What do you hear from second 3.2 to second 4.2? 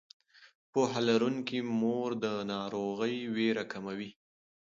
ویره کموي.